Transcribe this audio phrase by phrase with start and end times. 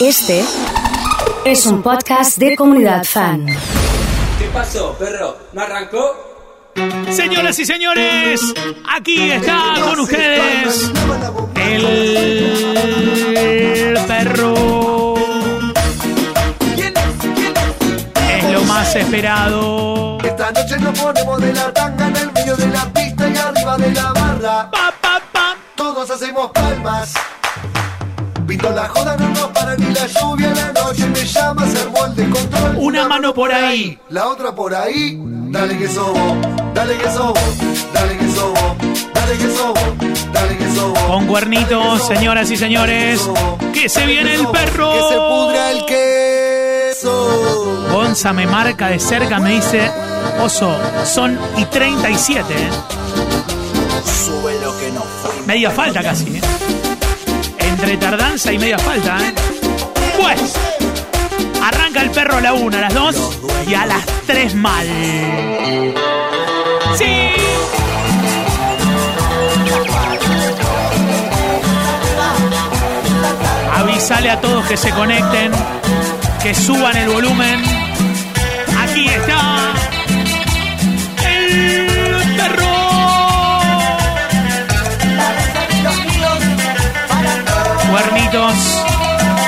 [0.00, 0.44] Este
[1.44, 3.46] es un podcast de comunidad fan.
[4.38, 5.36] ¿Qué pasó, perro?
[5.52, 6.14] ¿No arrancó?
[7.10, 8.40] Señoras y señores,
[8.88, 10.92] aquí está con ustedes
[11.56, 12.94] el
[14.06, 15.14] perro.
[18.38, 20.18] Es lo más esperado.
[20.22, 23.76] Esta noche nos ponemos de la tanga en el medio de la pista y arriba
[23.76, 24.70] de la barra.
[24.70, 25.56] Pa, pa, pa.
[25.74, 27.14] Todos hacemos palmas.
[28.48, 30.50] Pinto la joda, no nos para ni la lluvia.
[30.54, 32.76] La noche me llama, se armó el descontrol.
[32.78, 33.98] Una mano por ahí.
[34.08, 35.18] La otra por ahí.
[35.50, 36.34] Dale que sobo,
[36.74, 37.34] dale que sobo,
[37.92, 38.76] dale que sobo,
[39.14, 39.74] dale que sobo,
[40.32, 40.94] dale que sobo.
[41.08, 43.20] Con cuernitos, señoras y señores,
[43.74, 44.92] que se viene el perro.
[44.92, 47.86] Que se pudra el queso.
[47.92, 49.92] Gonza me marca de cerca, me dice,
[50.40, 52.46] oso, son y 37.
[52.50, 52.70] ¿eh?
[54.24, 55.46] Sube lo que no fue.
[55.46, 56.36] Media falta casi.
[56.36, 56.40] ¿eh?
[57.78, 59.18] Entre tardanza y media falta.
[59.20, 59.34] ¿eh?
[60.20, 60.54] Pues,
[61.62, 64.84] arranca el perro a la una, a las dos y a las tres mal.
[66.96, 67.04] ¡Sí!
[73.76, 75.52] Avisale a todos que se conecten,
[76.42, 77.62] que suban el volumen.
[78.82, 79.37] Aquí está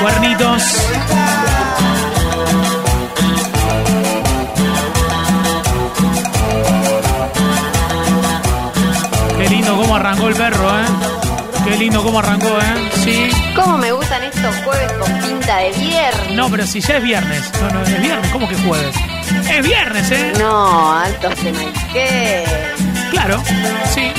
[0.01, 0.63] cuernitos.
[9.39, 10.85] Qué lindo cómo arrancó el perro, ¿eh?
[11.65, 12.91] Qué lindo cómo arrancó, ¿eh?
[13.05, 13.31] Sí.
[13.55, 16.33] ¿Cómo me gustan estos jueves con pinta de viernes?
[16.33, 17.53] No, pero si ya es viernes.
[17.61, 18.31] No, no, es viernes.
[18.31, 18.97] ¿Cómo que jueves?
[19.51, 20.33] Es viernes, ¿eh?
[20.39, 21.35] No, altos
[21.93, 22.45] que
[23.11, 23.43] Claro,
[23.95, 24.13] sí.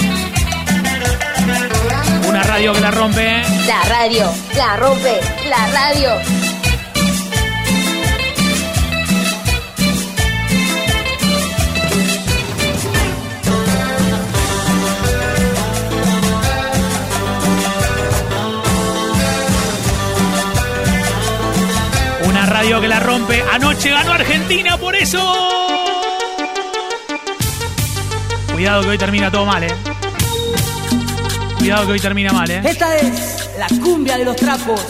[2.51, 3.43] Una radio que la rompe.
[3.65, 6.09] La radio, la rompe, la radio.
[22.25, 23.45] Una radio que la rompe.
[23.49, 25.21] Anoche ganó Argentina, por eso.
[28.51, 30.00] Cuidado que hoy termina todo mal, eh.
[31.61, 32.59] Cuidado que hoy termina mal, eh.
[32.65, 34.81] Esta es la cumbia de los trapos.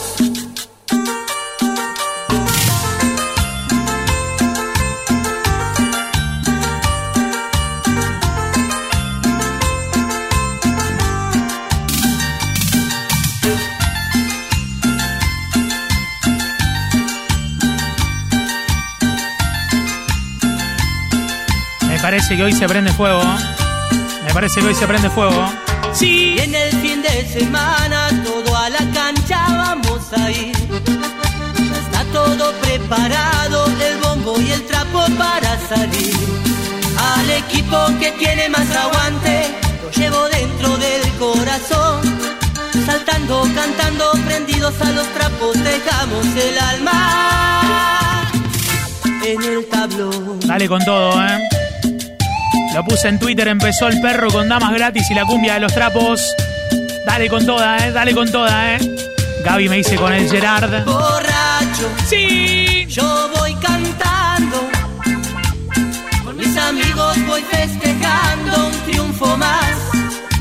[21.89, 23.21] Me parece que hoy se prende fuego.
[24.25, 25.51] Me parece que hoy se prende fuego.
[25.93, 26.35] Sí.
[26.35, 30.55] Y en el fin de semana todo a la cancha vamos a ir.
[31.57, 36.15] Ya está todo preparado, el bombo y el trapo para salir.
[36.97, 39.47] Al equipo que tiene más aguante,
[39.83, 42.01] lo llevo dentro del corazón.
[42.85, 48.31] Saltando, cantando, prendidos a los trapos, dejamos el alma
[49.23, 50.39] en el tablón.
[50.41, 51.60] Dale con todo, eh.
[52.73, 55.73] Lo puse en Twitter, empezó el perro con damas gratis y la cumbia de los
[55.73, 56.21] trapos.
[57.05, 57.91] Dale con toda, eh.
[57.91, 58.79] Dale con toda, eh.
[59.43, 60.85] Gaby me dice con el Gerard.
[60.85, 62.85] Borracho, Sí.
[62.87, 64.69] yo voy cantando.
[66.23, 69.75] Con mis amigos voy festejando un triunfo más.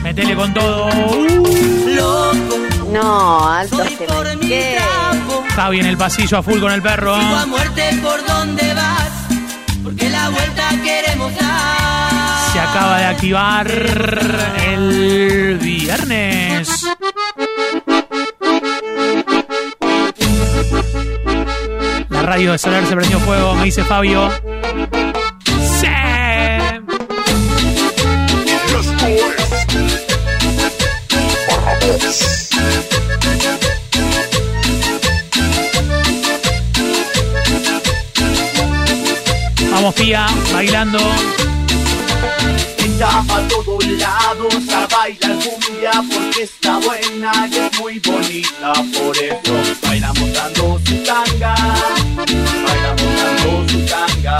[0.02, 0.86] Metele con todo.
[0.86, 1.88] Uh.
[1.88, 2.58] Loco,
[2.92, 5.44] No, altos soy por mi que trapo.
[5.54, 7.18] Javi en el pasillo a full con el perro.
[7.20, 9.10] Sigo a muerte por donde vas.
[9.82, 12.09] Porque la vuelta queremos dar.
[12.52, 13.70] Se acaba de activar
[14.66, 16.84] el viernes.
[22.08, 24.30] La radio de Solar se prendió fuego, me dice Fabio.
[39.72, 40.98] Vamos, Pía, bailando.
[43.00, 48.74] Invita a todos lados a bailar cumbia porque está buena y es muy bonita.
[48.74, 51.54] Por eso baila mostrando su tanga,
[52.14, 54.38] baila mostrando su tanga.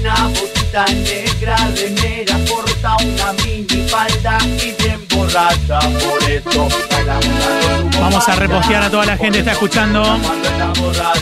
[0.00, 5.78] Una botita negra, remera, porta una mini falda y bien borracha.
[5.80, 10.18] Por eso baila mostrando su Vamos a repostear a toda la gente que está escuchando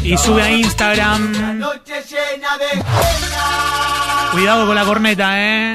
[0.04, 1.60] y sube a Instagram.
[4.30, 5.74] Cuidado con la corneta, ¿eh?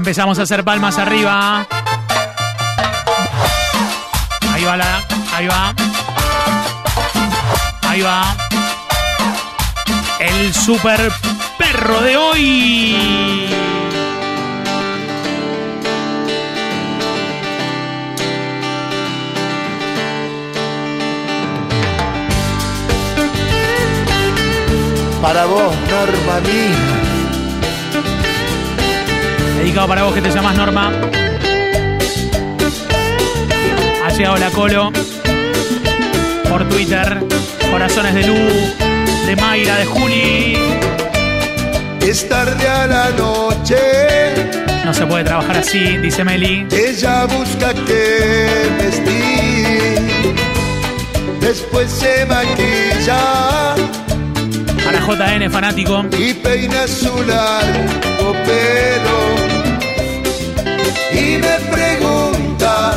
[0.00, 1.66] Empezamos a hacer palmas arriba.
[4.50, 5.06] Ahí va la.
[5.34, 5.74] Ahí va.
[7.82, 8.34] Ahí va.
[10.18, 11.12] El super
[11.58, 13.46] perro de hoy.
[25.20, 26.99] Para vos, Norma mía.
[29.60, 30.90] Dedicado para vos que te llamas Norma.
[34.02, 34.90] Ha llegado la Colo.
[36.48, 37.18] Por Twitter.
[37.70, 38.34] Corazones de Lu.
[39.26, 40.56] De Mayra, de Juli.
[42.00, 43.76] Es tarde a la noche,
[44.84, 46.66] No se puede trabajar así, dice Meli.
[46.72, 48.48] ella busca que
[48.78, 50.00] vestir.
[51.40, 53.74] Después se maquilla
[55.16, 56.04] JN, fanático.
[56.16, 59.18] y peina su largo pelo.
[61.12, 62.94] Y me pregunta,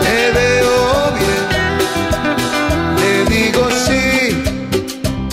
[0.00, 1.44] ¿te veo bien?
[3.00, 4.04] Le digo sí,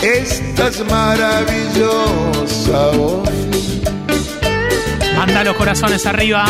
[0.01, 3.29] estás maravillosa hoy.
[5.15, 6.45] Manda los corazones arriba.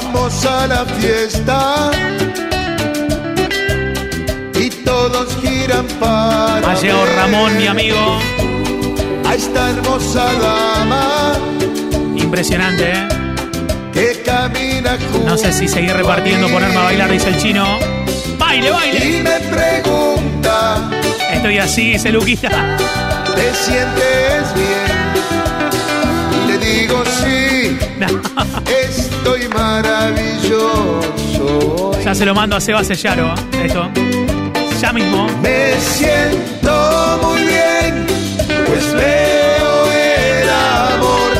[0.00, 1.90] Vamos a la fiesta
[4.54, 7.96] y todos giran para Ha llegado Ramón, mi amigo.
[9.26, 11.32] a esta hermosa dama
[12.14, 13.08] Impresionante, ¿eh?
[13.92, 17.66] que camina junto No sé si seguir repartiendo, ponerme a bailar, dice el chino.
[18.38, 19.04] ¡Baile, baile!
[19.04, 20.90] y me pregunta
[21.32, 22.76] Estoy así, dice Luquita.
[23.34, 24.88] ¿te sientes bien?
[26.44, 27.76] Y le digo sí,
[29.28, 31.02] estoy maravilloso.
[32.02, 33.64] Ya se lo mando a Seba Sellaro, ¿eh?
[33.64, 33.90] esto.
[34.80, 35.26] Ya mismo.
[35.42, 38.06] Me siento muy bien,
[38.66, 41.32] pues veo el amor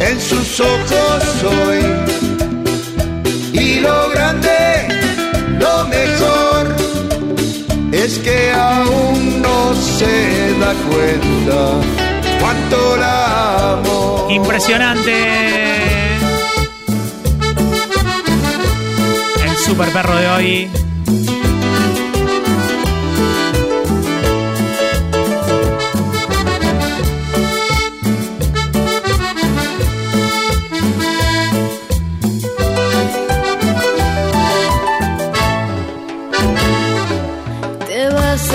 [0.00, 1.80] en sus ojos hoy.
[3.52, 4.88] Y lo grande,
[5.58, 6.74] lo mejor,
[7.92, 11.80] es que aún no se da cuenta
[12.40, 14.26] cuánto la amo.
[14.30, 15.59] Impresionante.
[19.70, 20.70] Super perro de hoy.
[37.86, 38.52] Te vas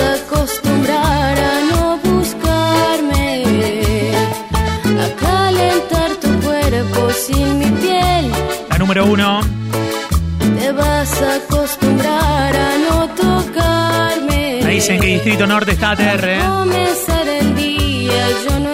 [15.16, 16.28] Distrito Norte está ATR.
[16.28, 16.38] ¿eh?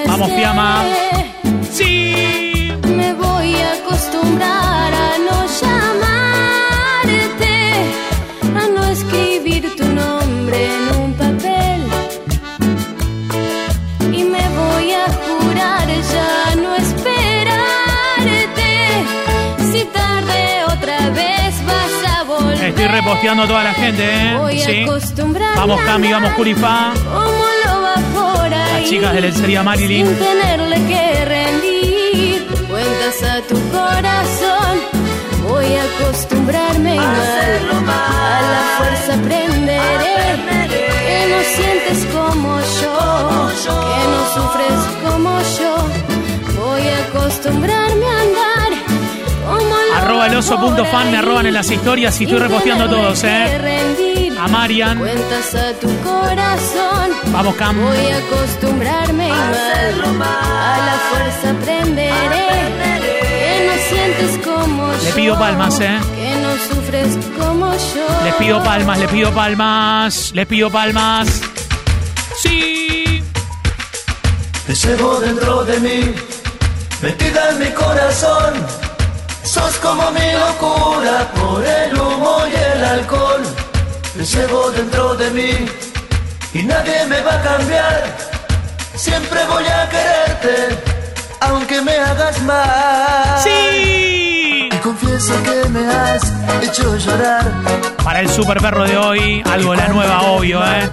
[0.08, 0.28] Vamos.
[0.32, 0.82] Fiamma.
[22.82, 24.62] Estoy reposteando a toda la gente, Voy ¿eh?
[24.62, 24.80] a Sí.
[24.82, 26.44] acostumbrarme Vamos, a Cami, vamos, como
[28.52, 28.80] ahí.
[28.80, 30.06] Las chicas de lencería Marilyn.
[30.08, 34.80] Sin tenerle que rendir cuentas a tu corazón.
[35.48, 37.70] Voy a acostumbrarme y mal.
[37.88, 37.90] A
[38.50, 40.16] la fuerza aprenderé.
[41.06, 42.96] Que no sientes como yo.
[43.86, 45.72] Que no sufres como yo.
[46.64, 48.51] Voy a acostumbrarme a andar como
[50.22, 54.30] Arroba el oso punto fan, me arroban en las historias y estoy reposteando todos, ¿eh?
[54.38, 54.98] A Marian.
[55.00, 57.10] Cuentas a tu corazón.
[57.32, 57.82] Vamos, Cam.
[57.82, 59.28] Voy a acostumbrarme.
[59.32, 59.50] A
[60.86, 62.12] la fuerza aprenderé.
[63.00, 65.02] Que no sientes como yo.
[65.02, 65.98] Le pido palmas, ¿eh?
[66.14, 68.24] Que no sufres como yo.
[68.24, 71.40] Les pido palmas, les pido palmas, les pido palmas.
[72.36, 73.24] Sí.
[74.66, 76.14] Te llevo dentro de mí,
[77.02, 78.91] metida en mi corazón.
[79.44, 83.42] Sos como mi locura por el humo y el alcohol.
[84.16, 85.52] Te llevo dentro de mí
[86.54, 88.16] y nadie me va a cambiar.
[88.94, 90.78] Siempre voy a quererte,
[91.40, 93.40] aunque me hagas mal.
[93.42, 94.68] Sí.
[94.70, 96.22] Y confieso que me has
[96.62, 97.50] hecho llorar.
[98.04, 100.90] Para el super perro de hoy, algo la nueva, obvio, ¿eh?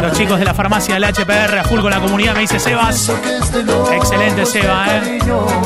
[0.00, 3.10] Los chicos de la farmacia del HPR a full con la comunidad, me dice Sebas.
[3.92, 5.20] Excelente, Seba, ¿eh?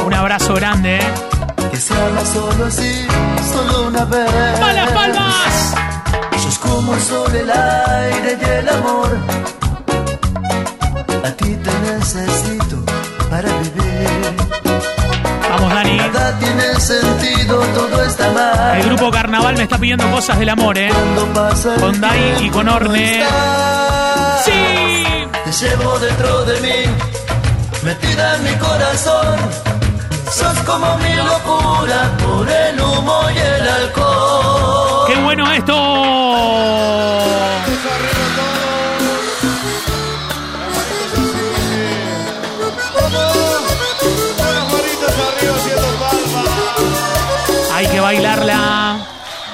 [0.04, 1.36] Un abrazo grande, ¿eh?
[1.76, 1.95] Que se
[2.33, 3.06] solo así,
[3.52, 4.61] solo una vez.
[4.61, 5.75] ¡Malas palmas!
[6.42, 9.18] Sos como el sol, el aire y el amor.
[11.23, 12.76] A ti te necesito
[13.28, 14.09] para vivir.
[15.50, 15.97] Vamos, Dani.
[15.99, 18.80] Nada tiene sentido, todo está mal.
[18.80, 20.88] El grupo Carnaval me está pidiendo cosas del amor, ¿eh?
[21.78, 23.23] Con Dai y con Orne.
[24.47, 25.04] ¡Sí!
[25.45, 26.90] Te llevo dentro de mí,
[27.83, 29.65] metida en mi corazón.
[30.30, 35.06] Sos como mi locura por el humo y el alcohol.
[35.06, 35.76] ¡Qué bueno esto!
[47.73, 48.99] Hay que bailarla.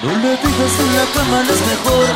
[0.02, 2.06] No le digas en la cama no es mejor.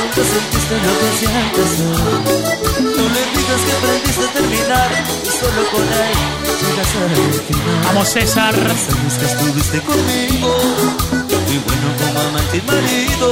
[0.00, 2.65] Nunca sentiste lo que sientes.
[2.80, 4.90] No le digas que aprendiste a terminar.
[5.24, 6.16] Y solo con él
[6.62, 7.14] llegas al
[7.44, 7.84] final.
[7.84, 8.54] Vamos, César.
[8.56, 10.50] Los años que estuviste conmigo.
[11.48, 13.28] Y bueno como amante y marido.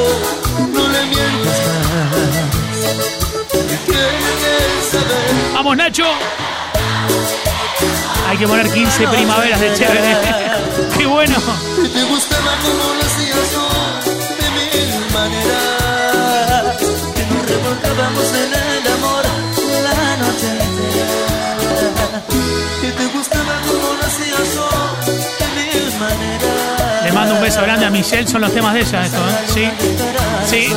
[0.72, 2.14] No le mientas más.
[3.86, 5.52] Tienes saber.
[5.54, 6.04] Vamos, Nacho.
[8.28, 10.16] Hay que poner 15 primaveras de chévere.
[10.98, 11.36] ¡Qué bueno!
[11.92, 13.64] Te gustaba como lo hacías tú,
[14.40, 16.76] de mil maneras.
[17.14, 18.73] Que nos revolcábamos en el
[22.80, 24.64] Que te gustaba como lo hacías tú,
[25.06, 27.04] de mil maneras.
[27.04, 28.26] Le mando un beso grande a Michelle.
[28.26, 29.44] Son los temas de ella, esto, ¿eh?
[29.52, 29.68] Sí.
[30.46, 30.72] Sí.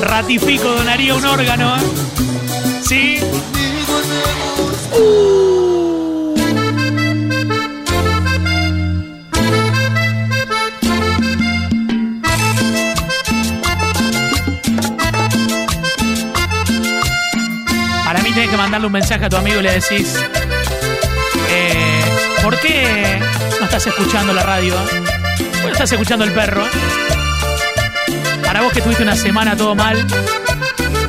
[0.00, 1.80] Ratifico, donaría un órgano, ¿eh?
[2.82, 3.20] Sí.
[18.62, 20.14] Mandarle un mensaje a tu amigo y le decís,
[21.50, 22.04] eh,
[22.44, 23.20] ¿por qué
[23.58, 24.76] no estás escuchando la radio?
[24.76, 26.62] ¿Por qué no estás escuchando el perro?
[28.44, 30.06] Para vos que tuviste una semana todo mal.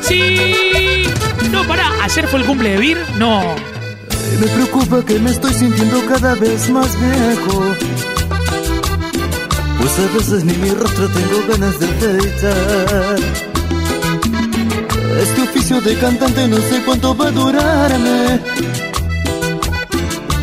[0.02, 1.06] Sí.
[1.52, 2.98] No, pará, ayer fue el cumple de Vir.
[3.18, 3.56] No.
[4.40, 7.76] Me preocupa que me estoy sintiendo cada vez más viejo.
[9.80, 13.53] Pues a veces ni mi rostro tengo ganas de afeitar.
[15.20, 18.40] Este oficio de cantante no sé cuánto va a durarme.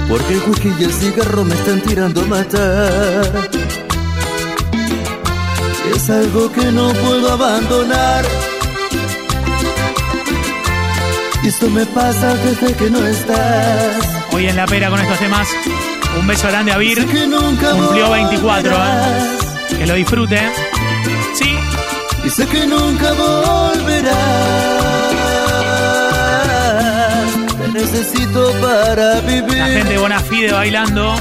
[0.09, 3.50] Porque el whisky y el cigarro me están tirando a matar.
[5.95, 8.25] Es algo que no puedo abandonar.
[11.43, 13.97] Y esto me pasa desde que no estás.
[14.33, 15.49] Hoy en la pera con estos temas.
[16.19, 17.07] Un beso grande a Vir.
[17.07, 18.79] Que nunca Cumplió 24, ¿eh?
[19.79, 20.70] Que lo disfrute.
[22.40, 24.16] Sé que nunca volverás.
[27.59, 29.59] Te necesito para vivir.
[29.59, 31.16] La gente de Bonafide bailando.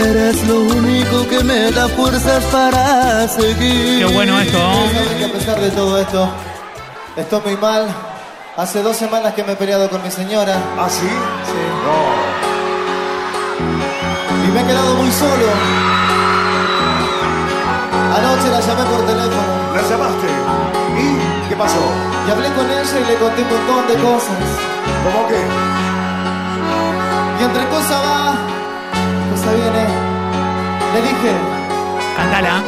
[0.00, 4.04] Eres lo único que me da fuerzas para seguir.
[4.04, 4.58] Qué bueno esto.
[5.18, 6.28] Que a pesar de todo esto,
[7.16, 7.86] estoy muy mal.
[8.56, 10.60] Hace dos semanas que me he peleado con mi señora.
[10.76, 11.06] ¿Ah, sí?
[11.06, 11.52] Sí.
[14.48, 16.03] Y me he quedado muy solo.
[18.54, 19.52] La llamé por teléfono.
[19.74, 20.28] ¿La llamaste?
[20.96, 21.82] ¿Y qué pasó?
[22.24, 24.46] Y hablé con ella y le conté un montón de cosas.
[25.02, 25.40] ¿Cómo que?
[27.40, 28.36] Y entre cosa va,
[29.32, 29.84] cosa viene.
[30.94, 31.32] Le dije,
[32.16, 32.62] Cantala.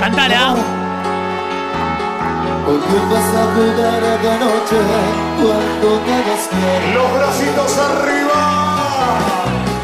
[0.00, 0.56] Cantala.
[2.66, 4.78] ¿con quién vas a jugar esta noche
[5.38, 6.94] cuando te despiertes?
[6.96, 8.40] Los bracitos arriba.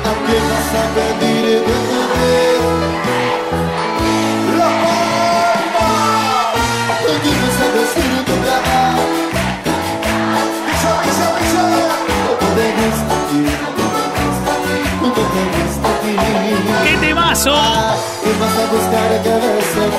[0.02, 2.81] ¿A quién vas a pedir te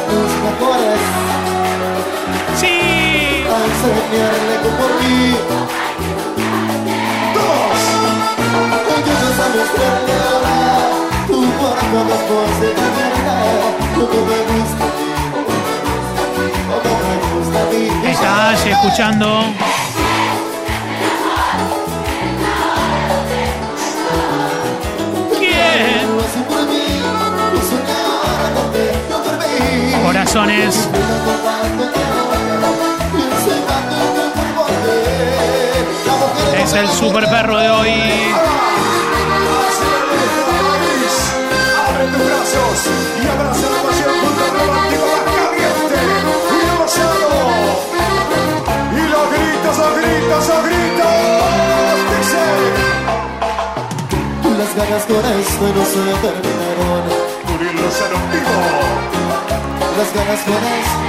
[0.08, 1.00] tus mejores
[2.60, 3.46] Sí.
[3.50, 4.64] A enseñarle
[30.04, 30.90] Corazones.
[36.64, 37.92] Es el super perro de hoy.
[54.84, 57.04] Ganas con esto no se terminaron.
[57.54, 58.58] En vivo.
[59.98, 61.00] Las ganas con esto.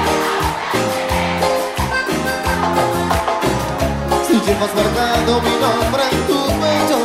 [4.26, 6.98] Si llevas marcado mi nombre en tu pecho,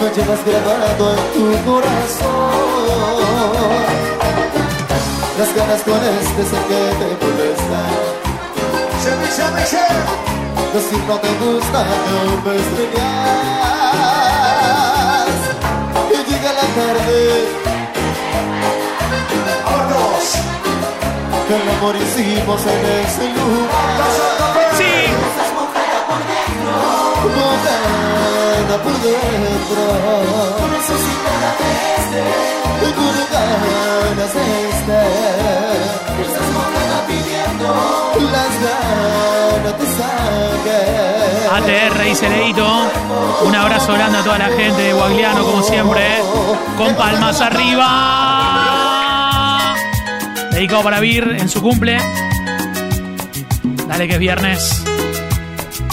[0.00, 3.10] me llevas grabado en tu corazón.
[5.38, 7.92] Las ganas con este sé que te molestan.
[9.02, 9.84] Se dice, dice.
[10.74, 13.79] Decir no te gusta, no me estrellas.
[16.12, 17.18] Y llega la tarde,
[19.64, 20.26] Vámonos.
[21.48, 24.00] que el amor hicimos en ese lugar.
[24.78, 24.94] Sí.
[27.36, 29.82] Mojada por dentro.
[30.72, 32.22] Necesitada de este.
[32.86, 35.00] Y con ganas de este.
[36.22, 36.98] Estás mojada
[41.52, 42.90] ATR y Leito.
[43.44, 46.18] Un abrazo grande a toda la gente de Guagliano, como siempre.
[46.18, 46.22] ¿eh?
[46.76, 47.86] Con palmas arriba.
[50.52, 51.98] Dedicado para Vir en su cumple.
[53.88, 54.84] Dale que es viernes.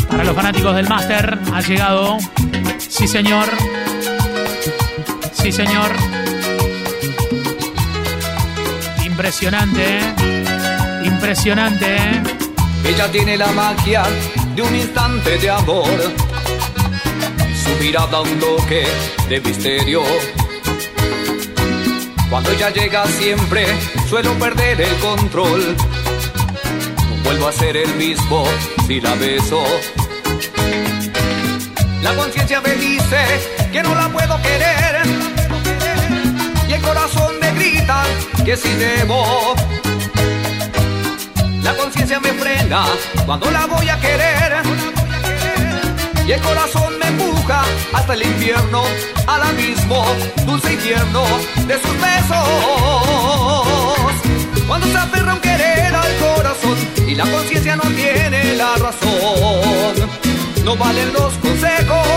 [0.10, 2.18] Para los fanáticos del Máster ha llegado.
[2.78, 3.46] Sí, señor.
[5.34, 5.92] Sí, señor.
[9.04, 10.67] Impresionante, ¿eh?
[11.18, 12.24] Impresionante, ¿eh?
[12.86, 14.04] Ella tiene la magia
[14.56, 15.90] de un instante de amor.
[17.64, 18.86] Su mirada un toque
[19.28, 20.04] de misterio.
[22.30, 23.66] Cuando ella llega siempre
[24.08, 25.76] suelo perder el control.
[27.10, 28.46] No vuelvo a ser el mismo
[28.86, 29.64] si la beso.
[32.04, 33.26] La conciencia me dice
[33.72, 35.02] que no la puedo querer.
[36.70, 38.04] Y el corazón me grita
[38.46, 39.56] que si debo.
[41.68, 42.86] La conciencia me frena
[43.26, 44.64] cuando la voy a querer.
[46.26, 48.84] Y el corazón me empuja hasta el infierno,
[49.28, 50.06] al abismo,
[50.46, 51.26] dulce infierno
[51.68, 52.48] de sus besos.
[54.66, 60.10] Cuando se aferra un querer al corazón y la conciencia no tiene la razón,
[60.64, 62.08] no valen los consejos.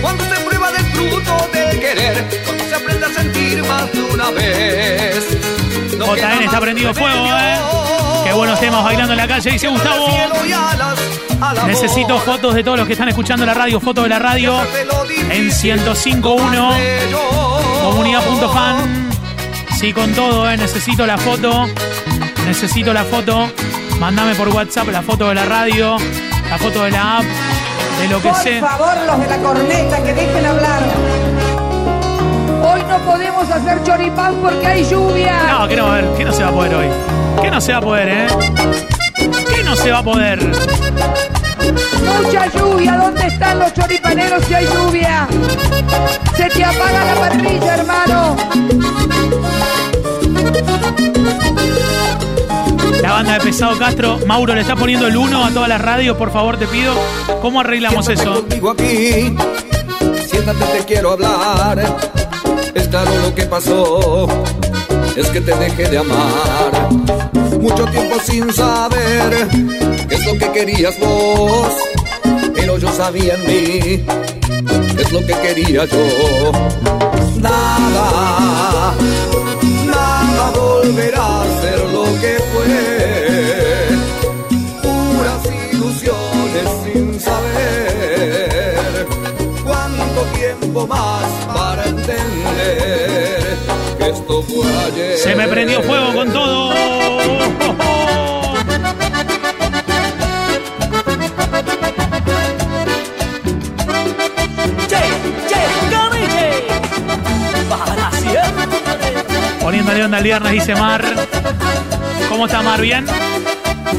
[0.00, 4.30] Cuando se prueba del fruto del querer, cuando se aprende a sentir más de una
[4.30, 5.61] vez.
[5.98, 7.56] JN está prendido fuego, remedio ¿eh?
[8.24, 10.08] Qué buenos temas bailando en la calle, dice Gustavo.
[11.66, 14.60] Necesito fotos de todos los que están escuchando la radio, fotos de la radio
[15.30, 17.12] en 105.1
[17.82, 19.10] comunidad.fan.
[19.76, 20.56] Sí, con todo, ¿eh?
[20.56, 21.66] necesito la foto.
[22.46, 23.50] Necesito la foto.
[23.98, 25.96] Mándame por WhatsApp la foto de la radio,
[26.48, 27.24] la foto de la app,
[28.00, 28.60] de lo que Por sé.
[28.60, 30.82] favor, los de la corneta, que dejen hablar.
[32.72, 35.42] Hoy no podemos hacer choripán porque hay lluvia.
[35.50, 36.86] No, que no, a ver, que no se va a poder hoy.
[37.42, 38.26] Que no se va a poder, ¿eh?
[39.54, 40.40] Que no se va a poder.
[42.24, 42.96] Mucha lluvia.
[42.96, 45.28] ¿Dónde están los choripaneros si hay lluvia?
[46.36, 48.36] Se te apaga la parrilla, hermano.
[53.02, 56.16] La banda de Pesado Castro, Mauro le está poniendo el 1 a todas las radios,
[56.16, 56.94] por favor, te pido.
[57.42, 58.42] ¿Cómo arreglamos eso?
[58.42, 59.36] conmigo aquí.
[60.26, 62.21] Siéntate, te quiero hablar.
[62.74, 64.28] Es claro lo que pasó.
[65.16, 66.90] Es que te dejé de amar.
[67.60, 69.48] Mucho tiempo sin saber
[70.08, 71.72] qué es lo que querías vos.
[72.54, 74.04] Pero yo sabía en mí
[74.98, 76.52] es lo que quería yo.
[77.40, 78.94] Nada,
[79.86, 82.66] nada volverá a ser lo que fue.
[84.82, 89.06] Puras ilusiones sin saber
[89.64, 91.41] cuánto tiempo más
[94.32, 95.18] esto fue ayer.
[95.18, 96.72] Se me prendió fuego con todo.
[109.60, 111.04] Poniéndole onda al viernes, dice Mar.
[112.28, 112.80] ¿Cómo está Mar?
[112.80, 113.06] ¿Bien?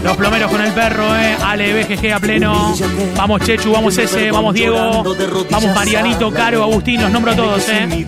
[0.02, 1.36] Los plomeros con el perro, eh.
[1.44, 2.76] Ale, BGG a pleno.
[3.16, 5.04] Vamos Chechu, vamos ese, vamos Diego.
[5.50, 8.08] Vamos Marianito, Caro, Agustín, los nombro a todos, eh.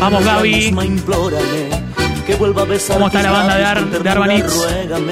[0.00, 0.74] Vamos Gaby.
[2.88, 4.66] ¿Cómo está la banda de, Ar de Arbanix?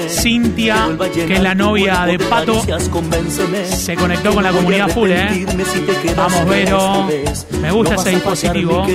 [0.09, 2.61] Cintia, que es la novia de Pato,
[3.63, 5.45] se conectó con la comunidad full, ¿eh?
[6.15, 7.07] Vamos, Vero.
[7.61, 8.85] Me gusta ese dispositivo.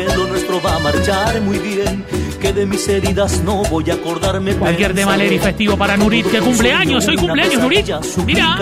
[2.40, 4.54] Que de mis heridas no voy a acordarme.
[4.54, 7.06] Cualquier tema alegre y festivo para Nurit, que cumpleaños.
[7.06, 7.86] Hoy cumpleaños, Nurit.
[8.24, 8.58] Mira.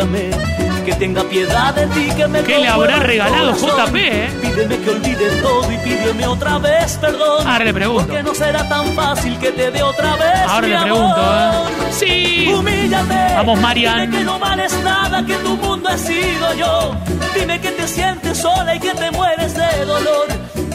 [0.84, 3.52] Que tenga piedad de ti, que me ¿Qué le habrá regalado.
[3.54, 4.28] JP, eh?
[4.40, 7.46] Pídeme que olvide todo y pídeme otra vez perdón.
[7.46, 8.06] Ahora le pregunto.
[8.06, 10.40] Porque no será tan fácil que te dé otra vez.
[10.48, 11.70] Ahora mi le pregunto, amor.
[11.70, 11.92] ¿eh?
[11.92, 12.52] Sí.
[12.52, 13.34] Humíllate.
[13.36, 14.00] Vamos, Marian.
[14.00, 16.94] Dime que no vales nada, que tu mundo he sido yo.
[17.38, 20.26] Dime que te sientes sola y que te mueres de dolor.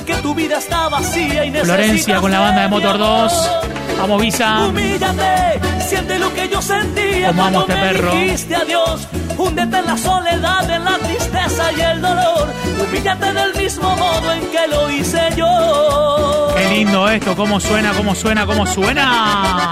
[0.05, 3.51] Que tu vida está vacía y Florencia con la banda de Motor 2.
[3.99, 4.65] Vamos, Visa.
[4.67, 8.11] Humíllate, siente lo que yo sentía Cómo amo cuando este me perro.
[8.11, 9.07] dijiste adiós.
[9.37, 12.53] Húndete en la soledad, en la tristeza y el dolor.
[12.81, 16.47] Humíllate del mismo modo en que lo hice yo.
[16.55, 17.35] Qué lindo esto.
[17.35, 19.71] Cómo suena, cómo suena, cómo suena.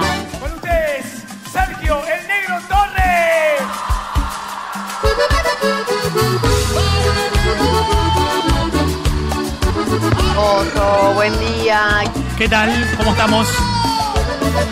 [11.15, 12.03] Buen día.
[12.37, 12.69] ¿Qué tal?
[12.97, 13.47] ¿Cómo estamos?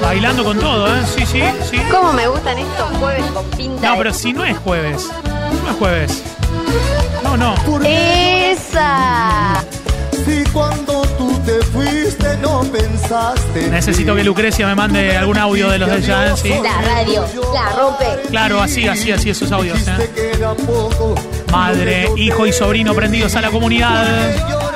[0.02, 1.02] Bailando con todo, ¿eh?
[1.06, 1.78] Sí, sí, sí.
[1.92, 5.08] ¿Cómo me gustan estos jueves con pinta No, de- pero si no es jueves.
[5.64, 6.24] No es jueves.
[7.24, 7.56] No, no.
[7.86, 9.64] ¡Esa!
[10.26, 13.66] Si cuando tú te fuiste no pensaste.
[13.66, 16.34] en Necesito que Lucrecia me mande algún audio de los de ella, ¿eh?
[16.38, 16.54] ¿sí?
[16.62, 18.06] La radio, la rompe.
[18.30, 20.10] Claro, así, así, así esos audios, ¿eh?
[21.52, 24.69] Madre, hijo y sobrino prendidos a la comunidad.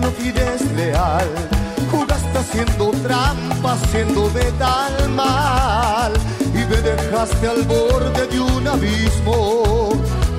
[0.00, 1.28] No fui desleal.
[1.90, 6.12] Jugaste haciendo trampa, haciéndome tan mal.
[6.54, 9.90] Y me dejaste al borde de un abismo.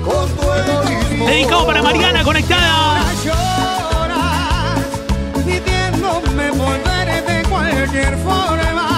[0.04, 1.26] Con tu egoísmo.
[1.26, 3.04] Dedicado para Mariana, conectada.
[5.34, 8.89] pidiéndome volver de cualquier forma.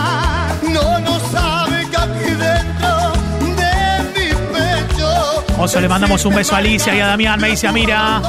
[5.62, 5.64] Pecho.
[5.64, 7.40] Oso, le mandamos un beso a Alicia y a Damián.
[7.40, 8.20] Me dice, mira.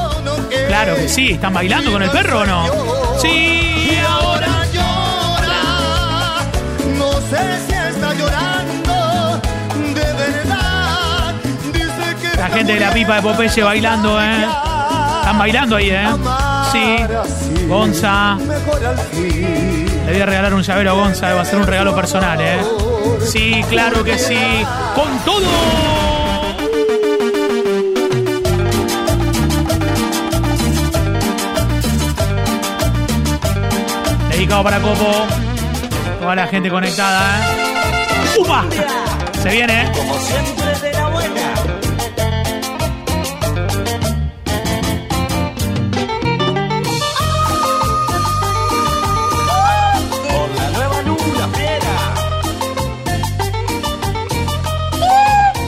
[0.67, 1.31] Claro que sí.
[1.31, 2.65] ¿Están bailando con el perro o no?
[3.19, 3.99] Sí.
[4.07, 5.61] Ahora llora.
[6.97, 9.41] No sé si está llorando.
[9.93, 11.33] De verdad.
[11.73, 12.37] Dice que.
[12.37, 14.45] La gente de la pipa de Popeye bailando, ¿eh?
[15.19, 16.07] Están bailando ahí, ¿eh?
[16.71, 16.97] Sí.
[17.67, 18.37] Gonza.
[20.05, 21.33] Le voy a regalar un llavero a Gonza.
[21.33, 22.59] Va a ser un regalo personal, ¿eh?
[23.25, 24.65] Sí, claro que sí.
[24.95, 26.02] ¡Con todo!
[34.53, 35.11] Dedicado para Copo.
[36.19, 38.39] Toda la gente conectada, ¿eh?
[38.39, 38.65] ¡Upa!
[39.41, 39.91] Se viene, ¿eh?
[39.97, 41.53] Como siempre de la buena.
[50.29, 51.95] Con la nueva luna fiera.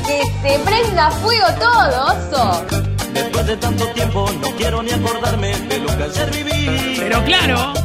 [0.05, 2.65] Que se prenda fuego todo, oso.
[3.13, 6.97] Después de tanto tiempo no quiero ni acordarme de lo que ayer viví.
[6.99, 7.84] Pero claro.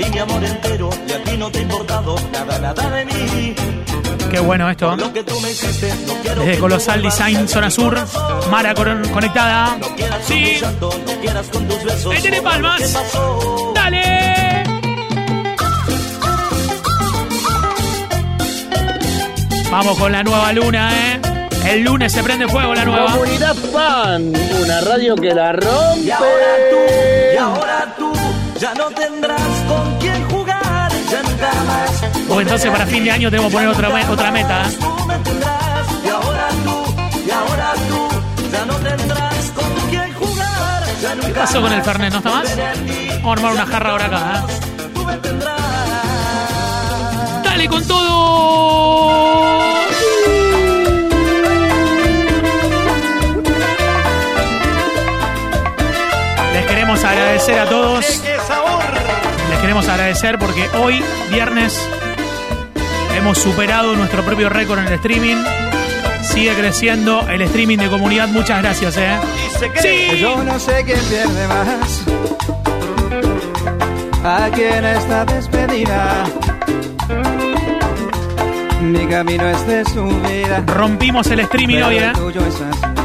[0.00, 3.54] Di mi amor entero y a ti no te ha importado nada, nada de mí.
[4.30, 4.96] Qué bueno esto.
[4.96, 7.98] Lo que tú me hiciste, no quiero Desde Colosal Design, zona sur.
[8.50, 9.76] Mara con- conectada.
[10.26, 10.54] Sí.
[10.58, 12.14] tu llanto, no quieras con tus besos.
[12.14, 12.98] Métele todo lo palmas.
[13.74, 14.62] ¡Dale!
[19.70, 21.20] Vamos con la nueva luna, ¿eh?
[21.66, 23.12] El lunes se prende fuego la nueva.
[23.12, 24.32] Comunidad Fan,
[24.62, 26.00] una radio que la rompe.
[26.06, 26.76] Y ahora tú,
[27.34, 27.99] y ahora tú,
[28.60, 32.02] ya no tendrás con quién jugar, ya nunca más.
[32.28, 34.62] O entonces para fin de año tenemos que poner otra, me- otra meta.
[34.62, 34.76] ¿eh?
[34.78, 36.94] Tú me tendrás, y ahora tú,
[37.26, 38.08] y ahora tú,
[38.52, 42.12] ya no tendrás con quién jugar, ya nunca ¿Qué pasó con el Fernet?
[42.12, 42.56] ¿No está más?
[42.56, 44.88] Vamos a armar una jarra ahora acá, ¿eh?
[44.94, 45.60] tú me tendrás.
[47.44, 48.20] ¡Dale con todo!
[56.52, 58.22] Les queremos agradecer a todos.
[59.70, 61.80] Queremos agradecer porque hoy, viernes,
[63.16, 65.36] hemos superado nuestro propio récord en el streaming.
[66.22, 68.26] Sigue creciendo el streaming de comunidad.
[68.26, 69.16] Muchas gracias, ¿eh?
[69.80, 70.18] Sí.
[70.18, 72.02] Yo no sé quién pierde más.
[74.24, 76.24] Aquí en esta despedida.
[78.82, 80.64] Mi camino es de subida.
[80.66, 82.12] Rompimos el streaming Pero hoy, ¿eh?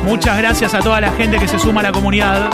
[0.04, 2.50] Muchas gracias a toda la gente que se suma a la comunidad.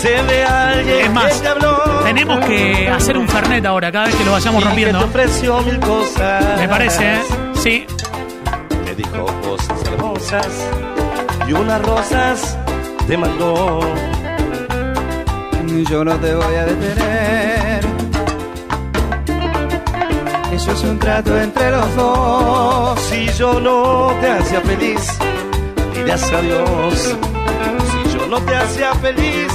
[0.00, 1.76] Se ve alguien Es más, que te habló.
[2.04, 5.04] tenemos que hacer un Fernet ahora, cada vez que lo vayamos y que te rompiendo.
[5.04, 6.44] ofreció mil cosas.
[6.60, 7.20] Me parece, ¿eh?
[7.54, 7.86] Sí.
[8.84, 10.46] Me dijo cosas hermosas
[11.48, 12.56] y unas rosas
[13.08, 13.80] te mandó.
[15.90, 17.80] Yo no te voy a detener.
[20.52, 23.00] Eso es un trato entre los dos.
[23.00, 25.18] Si yo no te hacía feliz,
[25.94, 27.16] dirás adiós.
[28.28, 29.48] No te hacía feliz,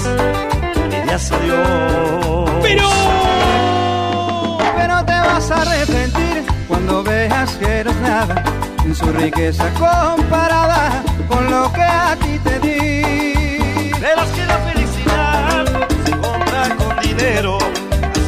[0.89, 2.49] dirás gracias a Dios.
[2.63, 2.89] Pero.
[4.75, 8.43] Pero te vas a arrepentir cuando veas que no es nada
[8.83, 13.91] en su riqueza comparada con lo que a ti te di.
[14.01, 15.65] Verás que la felicidad
[16.05, 17.59] se compra con dinero,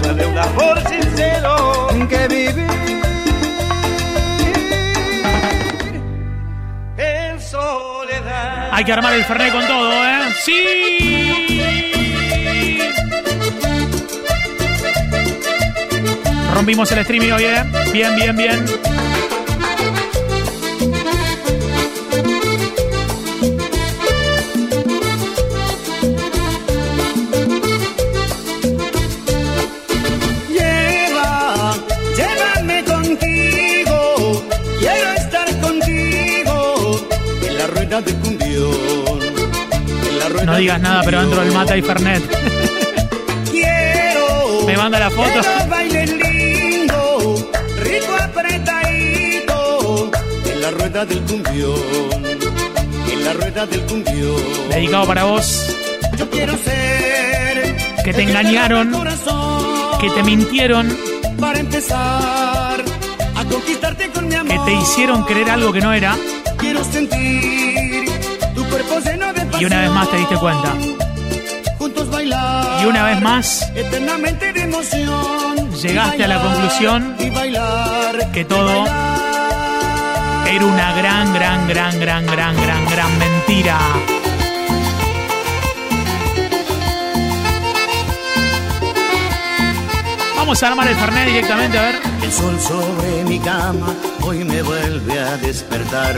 [0.04, 1.88] sale un amor sincero.
[2.08, 2.95] Que vivir
[8.76, 10.34] Hay que armar el Fernet con todo, ¿eh?
[10.44, 10.52] ¡Sí!
[16.54, 17.00] Rompimos el
[17.32, 17.64] hoy, ¿eh?
[17.94, 18.66] Bien, bien, bien.
[30.50, 31.76] Lleva,
[40.56, 42.24] No digas nada, pero dentro del mata y Fernet.
[43.52, 45.42] Quiero Me manda la foto.
[45.42, 47.52] que lo bailes lindo,
[47.84, 50.12] rico apretadito
[50.46, 51.76] en la rueda del cumbión.
[53.12, 54.70] En la rueda del cumbión.
[54.70, 55.76] Dedicado para vos,
[56.18, 60.88] Yo quiero ser que te engañaron, corazón que te mintieron,
[61.38, 62.82] para empezar
[63.36, 64.54] a conquistarte con mi amor.
[64.54, 66.16] que te hicieron creer algo que no era,
[66.58, 68.06] Quiero sentir
[68.56, 69.45] tu cuerpo lleno de.
[69.60, 70.74] Y una vez más te diste cuenta.
[71.78, 72.84] Juntos bailar.
[72.84, 75.72] Y una vez más Eternamente de emoción.
[75.82, 78.32] llegaste a la conclusión Y bailar.
[78.32, 78.86] que todo
[80.48, 83.78] era una gran, gran, gran, gran, gran, gran, gran mentira.
[90.38, 91.96] Vamos a armar el Fernet directamente, a ver.
[92.22, 96.18] El sol sobre mi cama hoy me vuelve a despertar.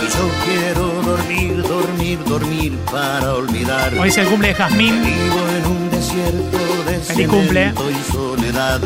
[0.00, 3.94] Y yo quiero dormir, dormir, dormir para olvidar.
[3.98, 5.02] Hoy es el cumple de Jazmín.
[5.04, 7.72] Vivo en un desierto de Feliz cumple.
[7.90, 8.80] y soledad.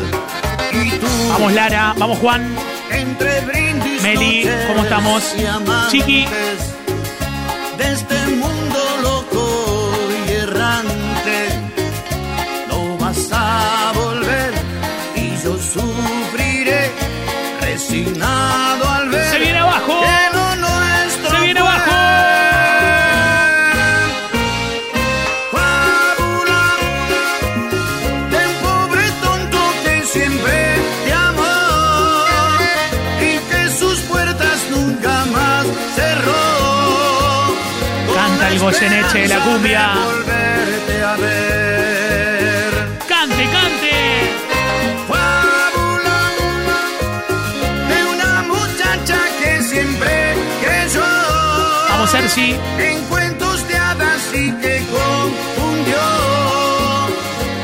[0.73, 2.55] Y tú, Vamos Lara, vamos Juan,
[2.91, 5.33] entre brindis, Meli, ¿cómo estamos?
[5.37, 6.25] y amantes Chiqui.
[7.77, 9.91] De este mundo loco
[10.27, 11.49] y errante,
[12.67, 14.51] no vas a volver
[15.15, 16.91] y yo sufriré
[17.61, 18.66] resignado
[38.67, 39.93] Goyeneche de la cumbia.
[43.07, 43.95] Cante, cante.
[45.07, 46.19] Fábula
[47.87, 51.05] de una muchacha que siempre creyó
[51.91, 52.57] Vamos Ersi.
[52.77, 56.05] en cuentos de hadas y que confundió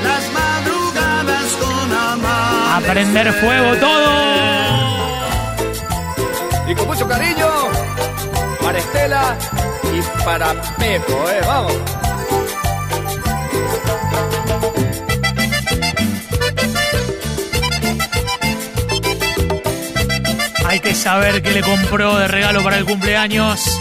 [0.07, 2.93] las madrugadas con A amanecer.
[2.93, 4.09] prender fuego todo.
[6.65, 7.47] Y con mucho cariño,
[8.61, 9.52] para Estela y
[10.23, 11.41] para Pepo, ¿eh?
[11.45, 11.73] Vamos.
[20.65, 23.79] Hay que saber qué le compró de regalo para el cumpleaños.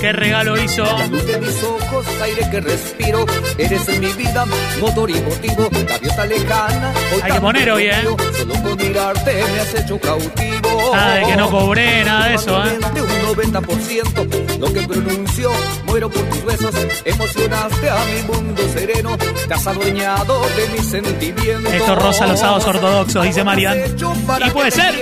[0.00, 0.84] ¿Qué regalo hizo?
[1.10, 3.24] Luz de mis ojos, aire que respiro,
[3.56, 4.44] eres en mi vida,
[4.80, 6.92] motor y motivo, gaviota lejana.
[7.14, 8.02] hoy Hay que poner hoy, ¿eh?
[8.36, 10.92] Solo con mirarte me has hecho cautivo.
[10.92, 12.78] Nada de que no cobré, nada de eso, ¿eh?
[13.32, 15.50] De un 90%, lo que pronuncio,
[15.86, 21.72] muero por tus besos, emocionaste a mi mundo sereno, te has adueñado de mis sentimientos.
[21.72, 23.78] Esto rosa ortodoxos, dice Marian.
[24.46, 24.94] Y puede ser.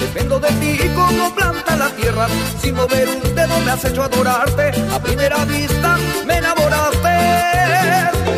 [0.00, 2.28] Dependo de ti como planta la tierra.
[2.60, 4.70] Sin mover un dedo me has hecho adorarte.
[4.92, 7.08] A primera vista me enamoraste.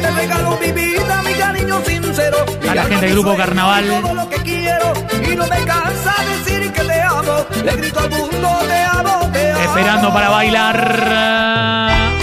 [0.00, 2.38] Te regalo mi vida, mi cariño sincero.
[2.62, 4.00] mi A la gente del grupo Carnaval.
[4.02, 4.92] Todo lo que quiero
[5.30, 7.46] y no me cansa decir que te amo.
[7.64, 9.33] Le grito al mundo, te amo.
[9.64, 12.13] Esperando para bailar.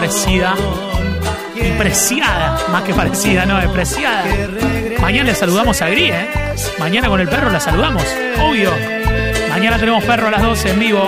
[0.00, 0.54] Parecida
[1.54, 2.58] y preciada.
[2.72, 4.24] Más que parecida, no, es preciada.
[4.98, 6.28] Mañana le saludamos a Gris, ¿eh?
[6.78, 8.02] Mañana con el perro la saludamos,
[8.42, 8.72] obvio.
[9.50, 11.04] Mañana tenemos perro a las 12 en vivo.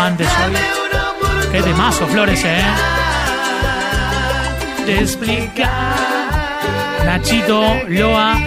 [0.00, 0.54] Amantes hoy.
[1.52, 2.62] Qué temazo, Flores, eh.
[4.86, 5.70] Te explica.
[7.04, 8.38] Nachito, Loa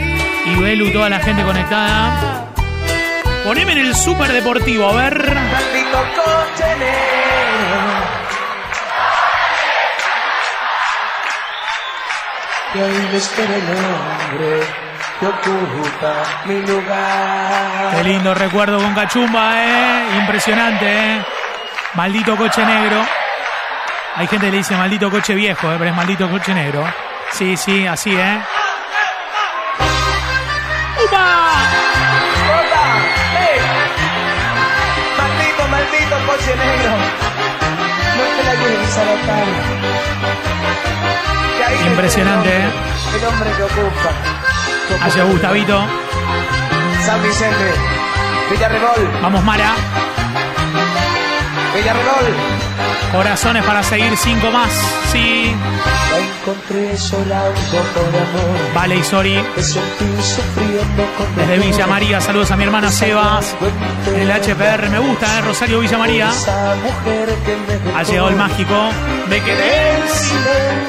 [0.46, 2.48] y Belu, toda la gente conectada.
[3.44, 5.38] Poneme en el super deportivo, a ver.
[12.74, 14.64] Y hoy el hombre
[15.20, 17.96] que ocupa mi lugar.
[17.96, 20.18] Qué lindo recuerdo con Cachumba, eh.
[20.18, 21.26] Impresionante, eh.
[21.96, 23.06] Maldito coche negro.
[24.16, 26.84] Hay gente que le dice maldito coche viejo, eh, pero es maldito coche negro.
[27.32, 28.42] Sí, sí, así, eh.
[31.06, 31.54] ¡Upa!
[33.38, 33.60] ¡Ey!
[35.18, 36.92] Maldito, maldito coche negro.
[38.18, 39.14] No te la lleves a la
[41.90, 42.66] Impresionante, el eh.
[42.68, 44.10] hombre, El hombre que ocupa.
[44.88, 45.88] que ocupa Hacia Gustavito.
[47.06, 47.72] San Vicente.
[48.50, 49.22] Villarrebol.
[49.22, 49.74] Vamos, Mara.
[51.76, 52.26] Villarrebol.
[53.12, 54.72] Corazones para seguir cinco más.
[55.12, 55.56] Sí.
[56.12, 58.74] La encontré sola un poco de amor.
[58.74, 59.44] Vale, Isori.
[59.56, 59.82] Desde.
[61.58, 63.56] Villa María, saludos a mi hermana Sebas.
[64.08, 65.42] En el HPR me gusta, ¿eh?
[65.42, 66.32] Rosario Villa María.
[67.96, 68.90] Ha llegado el mágico.
[69.30, 69.94] Me quedé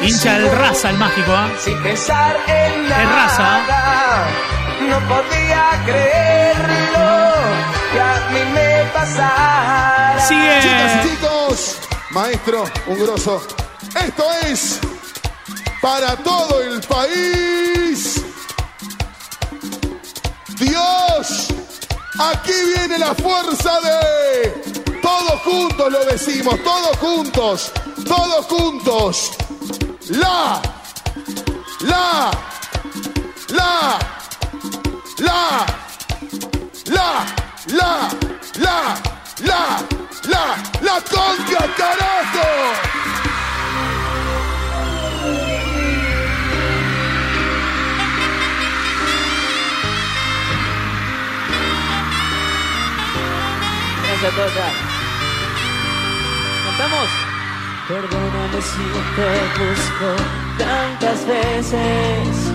[0.02, 1.32] hincha el raza, el mágico.
[1.32, 1.56] ¿eh?
[1.58, 3.02] Sin pensar en nada.
[3.02, 3.60] Es raza.
[4.88, 7.34] No podía creerlo
[7.92, 8.73] que a
[9.04, 10.26] pasara.
[10.26, 10.60] Sigue.
[10.62, 11.76] Chicas y chicos,
[12.10, 13.42] maestro, un grosso.
[14.06, 14.80] Esto es
[15.80, 18.22] para todo el país.
[20.58, 21.48] Dios,
[22.18, 27.72] aquí viene la fuerza de todos juntos lo decimos, todos juntos,
[28.06, 29.32] todos juntos.
[30.10, 30.60] La,
[31.80, 32.30] la,
[33.48, 33.98] la,
[35.18, 35.66] la,
[36.86, 38.08] la, la,
[38.60, 38.94] la,
[39.44, 39.82] la,
[40.28, 42.48] la, la conga, carajo.
[54.02, 54.52] Gracias a todos.
[56.64, 57.08] ¿Cantamos?
[57.88, 58.84] Perdóname si
[59.16, 60.08] te busco
[60.58, 62.53] tantas veces.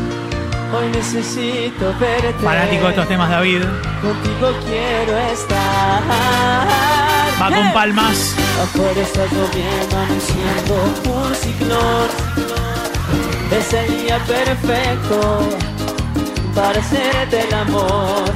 [0.71, 2.43] Hoy necesito verte.
[2.43, 3.63] Fanático de estos temas, David.
[4.01, 6.03] Contigo quiero estar.
[7.41, 8.35] Va con palmas.
[8.61, 12.09] Afuera está lloviendo, anunciando un ciclón.
[13.51, 15.49] Es el día perfecto
[16.53, 18.31] para hacerte el amor.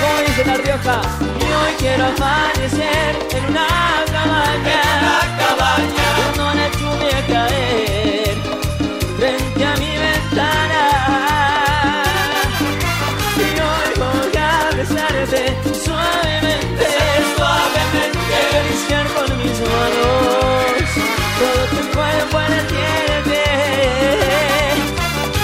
[0.00, 3.66] Como dice la Rioja, y hoy quiero amanecer en una
[4.12, 4.80] cabaña.
[4.86, 6.06] En una cabaña.
[6.16, 8.36] Cuando la lluvia caer
[9.18, 9.97] frente a mi
[18.88, 20.88] Acariciar con mis manos
[21.38, 22.66] todo tu cuerpo en el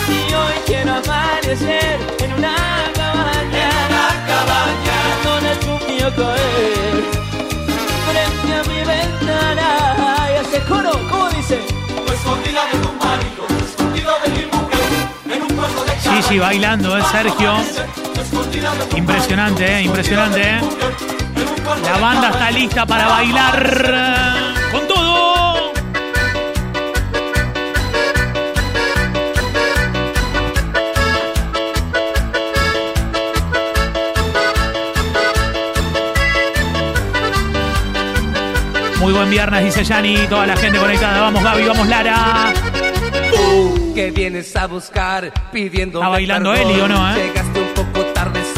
[0.09, 2.57] Y hoy quiero amanecer en una
[2.95, 3.69] cabaña.
[3.69, 4.97] En una cabaña.
[5.23, 6.97] Cuando la lluvia caer
[8.09, 9.69] frente a mi ventana.
[10.33, 11.57] Y hace coro, ¿cómo dice?
[12.15, 14.89] Escondida de un marido, escondida de mi mujer,
[15.31, 17.03] en un cuarto de Sí, sí, bailando, ¿eh?
[17.13, 17.53] Sergio.
[18.97, 19.83] Impresionante, ¿eh?
[19.83, 20.61] Impresionante, ¿eh?
[21.65, 24.55] La banda está lista para bailar.
[24.71, 25.73] Con todo.
[39.01, 40.17] Muy buen viernes, dice Yani.
[40.29, 41.21] Toda la gente conectada.
[41.21, 42.53] Vamos, Gaby, vamos, Lara.
[43.95, 47.27] que vienes a buscar pidiendo Está bailando Eli, ¿o no, eh?
[47.27, 47.54] Llegaste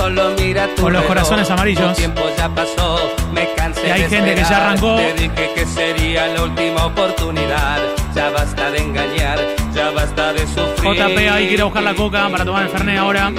[0.07, 1.09] solo mira tu Con los reloj.
[1.09, 1.89] corazones amarillos.
[1.95, 2.99] Tu tiempo ya pasó,
[3.33, 4.97] me cansé Y hay de gente que ya arrancó.
[4.97, 7.79] Te dije que sería la última oportunidad.
[8.15, 9.39] Ya basta de engañar,
[9.75, 10.95] ya basta de sufrir.
[10.95, 13.33] JP ahí quiere buscar la coca para tomar el Fernet ahora.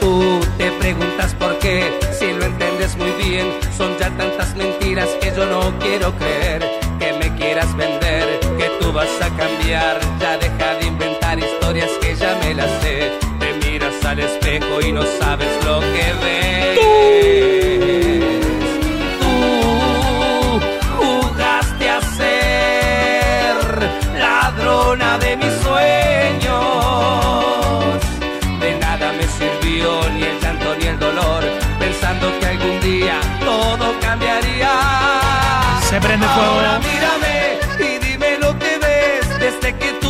[0.00, 3.46] Tú te preguntas por qué, si lo entiendes muy bien,
[3.76, 6.80] son ya tantas mentiras que yo no quiero creer.
[6.98, 10.00] Que me quieras vender, que tú vas a cambiar.
[10.20, 13.29] Ya deja de inventar historias que ya me las sé.
[13.90, 16.78] Miras al espejo y no sabes lo que ves.
[19.20, 20.60] Tú
[20.98, 23.56] jugaste a ser
[24.16, 26.54] ladrona de mis sueños.
[28.60, 31.42] De nada me sirvió ni el llanto ni el dolor,
[31.78, 34.72] pensando que algún día todo cambiaría.
[35.88, 36.50] Se prende fuego.
[36.50, 39.28] Ahora mírame y dime lo que ves.
[39.40, 40.09] Desde que tú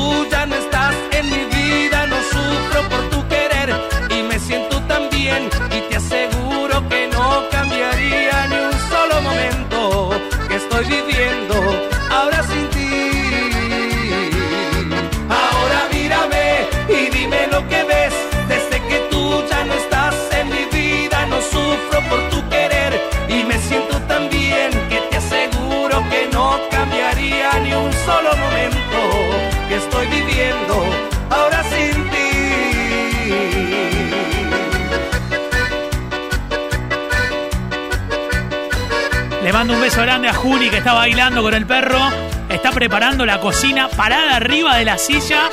[39.50, 41.98] Le mando un beso grande a Juli que está bailando con el perro.
[42.48, 45.48] Está preparando la cocina parada arriba de la silla,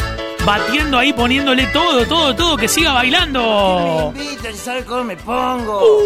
[0.46, 4.14] batiendo ahí, poniéndole todo, todo, todo, que siga bailando.
[4.54, 5.82] ¿sabes cómo me pongo?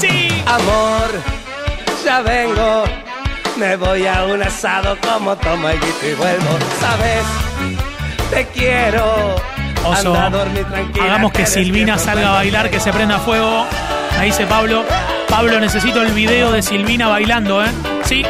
[0.00, 0.44] Sí.
[0.46, 1.10] Amor,
[2.04, 2.84] ya vengo.
[3.56, 6.58] Me voy a un asado como tomo el guito y vuelvo.
[6.78, 7.24] ¿Sabes?
[8.30, 9.57] Te quiero.
[9.88, 13.18] Oso, Anda a dormir tranquila, hagamos que te Silvina salga a bailar, que se prenda
[13.18, 13.66] fuego.
[14.18, 14.84] Ahí dice Pablo.
[15.28, 17.68] Pablo, necesito el video de Silvina bailando, ¿eh?
[18.04, 18.24] Sí.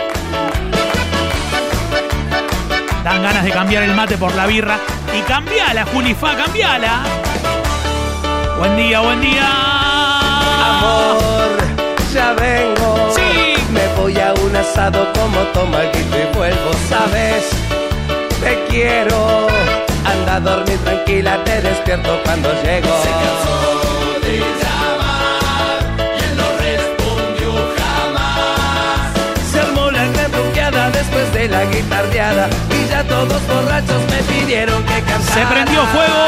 [3.04, 4.78] Dan ganas de cambiar el mate por la birra.
[5.16, 7.02] Y cambiala, Julifa, cambiala.
[8.58, 9.48] Buen día, buen día.
[10.68, 11.56] Amor,
[12.12, 13.10] ya vengo.
[13.14, 13.54] Sí.
[13.72, 17.48] Me voy a un asado como toma guito y vuelvo, ¿sabes?
[18.42, 19.37] Te quiero.
[20.38, 22.88] A dormir tranquila, te despierto cuando llego.
[23.02, 23.58] Se cansó
[24.22, 29.10] de llamar y él no respondió jamás.
[29.50, 35.02] Se armó la gran después de la guitarreada y ya todos borrachos me pidieron que
[35.02, 35.34] cantara.
[35.34, 36.22] Se prendió fuego.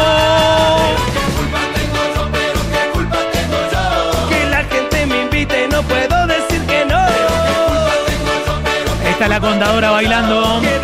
[4.29, 7.07] Que la gente me invite, no puedo decir que no.
[9.09, 10.61] Está la contadora bailando.
[10.63, 10.81] Que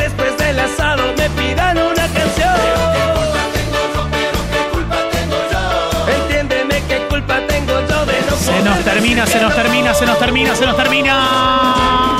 [8.69, 12.17] nos termina, se nos termina, se nos termina, se nos termina.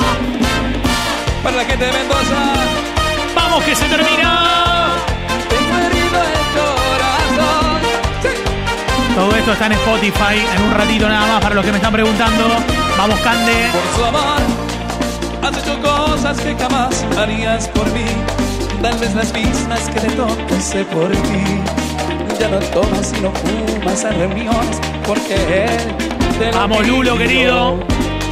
[1.43, 2.53] Para la gente de Mendoza.
[3.35, 4.93] Vamos que se termina.
[5.51, 5.65] El
[6.55, 7.81] corazón.
[9.15, 10.45] Todo esto está en Spotify.
[10.55, 12.45] En un ratito nada más para los que me están preguntando.
[12.97, 13.69] Vamos, Cande.
[13.73, 14.41] Por su amor,
[15.43, 18.05] has hecho cosas que jamás harías por mí.
[18.81, 21.61] Tal vez las mismas que te hice por ti.
[22.39, 25.33] Ya no tomas y no fumas en reuniones porque
[25.65, 26.06] él
[26.53, 27.79] Vamos, Lulo, querido.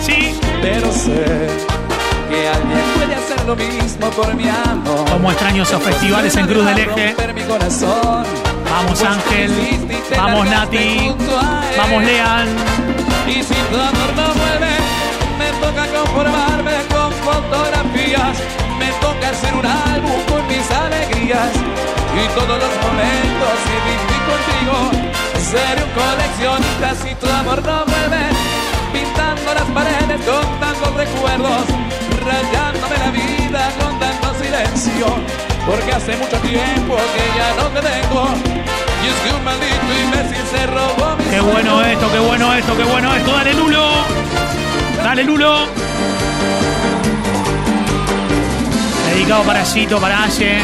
[0.02, 0.34] Sí.
[0.62, 1.48] Pero sé
[2.30, 5.10] que alguien puede hacer lo mismo por mi amor.
[5.12, 7.16] Como extraño esos festivales en Cruz del Eje.
[8.72, 9.52] Vamos, Ángel.
[10.18, 11.14] Vamos, Nati.
[11.78, 12.48] Vamos, Lean.
[13.28, 14.76] Y si tu amor no vuelve,
[15.40, 18.65] me toca conformarme con fotografías.
[18.80, 21.52] Me toca hacer un álbum con mis alegrías.
[22.16, 24.76] Y todos los momentos que viví contigo.
[25.52, 28.26] Seré un coleccionista si tu amor no vuelve.
[28.94, 31.64] Pintando las paredes con tantos recuerdos.
[32.26, 35.08] Rayándome la vida con tanto silencio.
[35.66, 38.30] Porque hace mucho tiempo que ya no te tengo.
[39.04, 42.78] Y es que un maldito imbécil se robó mi Qué bueno esto, qué bueno esto,
[42.78, 43.32] qué bueno esto.
[43.32, 43.92] Dale, Lulo.
[45.04, 45.68] Dale, Lulo.
[49.16, 50.58] Dedicado para Gito, para Aye,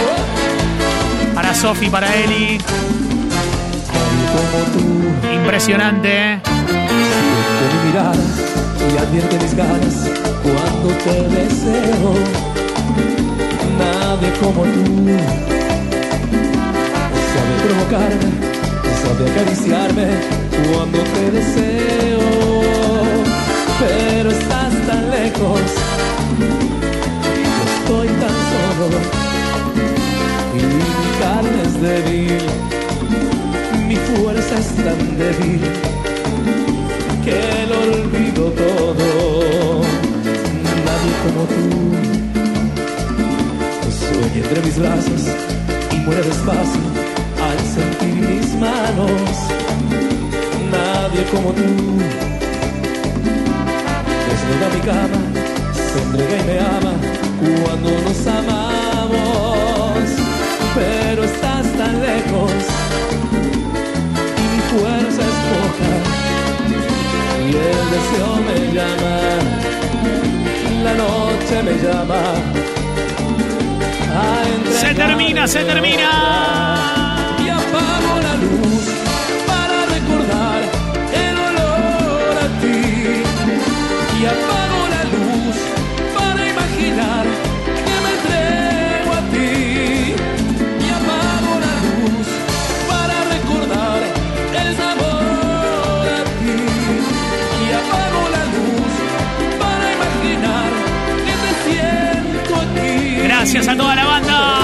[1.33, 2.57] para Sofi, para Eli.
[5.33, 6.33] Impresionante.
[6.33, 6.41] ¿eh?
[8.93, 10.09] y advierte mis ganas
[10.43, 12.13] cuando te deseo.
[13.79, 15.07] Nadie como tú
[17.31, 18.31] sabe provocarme,
[19.01, 20.07] sabe acariciarme
[20.73, 22.19] cuando te deseo.
[23.79, 25.61] Pero estás tan lejos
[27.61, 28.40] yo estoy tan
[28.89, 32.43] y mi carne es débil,
[33.87, 35.61] mi fuerza es tan débil
[37.23, 39.81] que lo olvido todo.
[40.87, 41.65] Nadie como tú
[43.99, 45.21] sueña entre mis brazos
[45.91, 46.81] y muere despacio
[47.47, 49.31] al sentir mis manos.
[50.71, 51.69] Nadie como tú
[54.27, 55.19] desnuda mi cama,
[55.73, 56.93] se entrega y me ama
[57.41, 58.27] cuando nos
[59.17, 60.09] amamos.
[60.75, 62.51] Pero estás tan lejos
[64.37, 65.91] mi fuerza es poca
[67.45, 69.17] y el deseo me llama,
[70.83, 72.21] la noche me llama.
[74.79, 77.10] Se termina, se termina.
[103.43, 104.59] Gracias a toda la banda.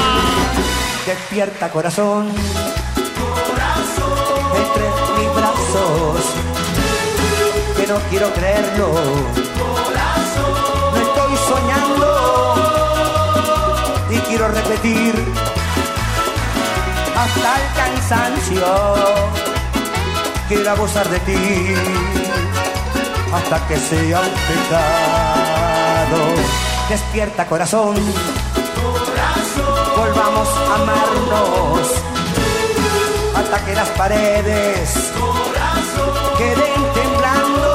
[1.08, 2.28] Despierta corazón,
[4.56, 4.86] entre
[5.18, 6.22] mis brazos,
[7.76, 8.94] que no quiero creerlo.
[10.94, 12.08] No estoy soñando
[14.12, 15.16] y quiero repetir
[17.18, 18.68] hasta el cansancio.
[20.50, 21.74] Quiero abusar de ti
[23.34, 26.20] hasta que sea un pecado.
[26.90, 27.96] Despierta corazón,
[29.98, 31.88] volvamos a amarnos
[33.36, 35.12] hasta que las paredes
[36.38, 37.72] queden temblando.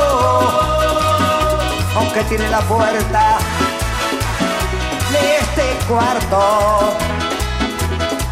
[1.97, 3.39] Aunque tiene la puerta
[5.13, 6.95] de este cuarto,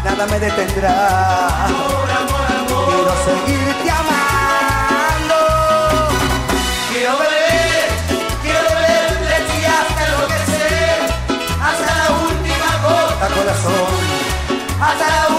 [0.05, 1.67] nada me detendrá.
[2.67, 4.40] Quiero seguirte amando.
[13.21, 13.73] Gota, corazón,
[14.79, 15.30] hasta la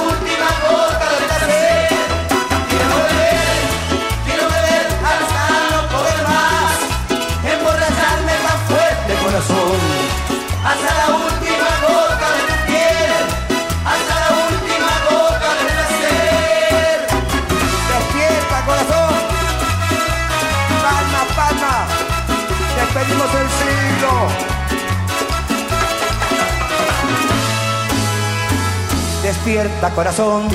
[29.44, 30.48] Despierta, corazón.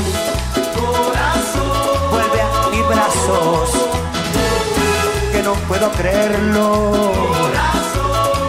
[0.74, 2.10] Corazón.
[2.10, 3.70] Vuelve a mis brazos.
[5.34, 7.12] Que no puedo creerlo.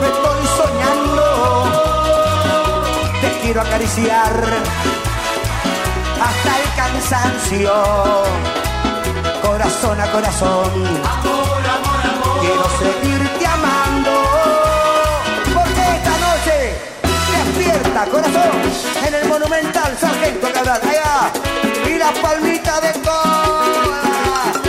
[0.01, 1.65] Me estoy soñando.
[3.21, 4.33] Te quiero acariciar
[6.23, 7.73] hasta el cansancio.
[9.43, 10.71] Corazón a corazón.
[12.41, 14.28] Quiero seguirte amando.
[18.07, 18.51] Corazón
[19.07, 20.81] en el monumental Sargento Cabral.
[20.83, 21.33] Allá.
[21.87, 24.68] Y la palmita de cola.